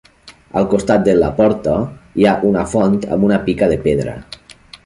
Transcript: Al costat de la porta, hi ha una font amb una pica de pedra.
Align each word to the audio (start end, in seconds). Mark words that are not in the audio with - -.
Al 0.61 0.63
costat 0.71 1.03
de 1.07 1.13
la 1.17 1.29
porta, 1.41 1.75
hi 2.21 2.27
ha 2.31 2.35
una 2.53 2.65
font 2.75 2.99
amb 3.17 3.29
una 3.31 3.41
pica 3.51 3.73
de 3.75 3.81
pedra. 3.89 4.21